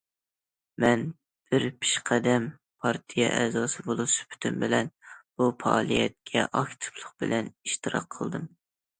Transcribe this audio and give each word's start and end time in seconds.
مەن 0.83 1.01
بىر 1.49 1.65
پېشقەدەم 1.81 2.45
پارتىيە 2.85 3.27
ئەزاسى 3.39 3.85
بولۇش 3.89 4.15
سۈپىتىم 4.21 4.57
بىلەن، 4.63 4.89
بۇ 5.41 5.49
پائالىيەتكە 5.65 6.47
ئاكتىپلىق 6.61 7.13
بىلەن 7.25 7.51
ئىشتىراك 7.53 8.09
قىلدىم. 8.17 8.49